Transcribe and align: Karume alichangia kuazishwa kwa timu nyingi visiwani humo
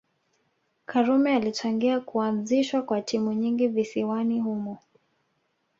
Karume 0.85 1.35
alichangia 1.35 1.99
kuazishwa 1.99 2.81
kwa 2.81 3.01
timu 3.01 3.33
nyingi 3.33 3.67
visiwani 3.67 4.39
humo 4.39 4.77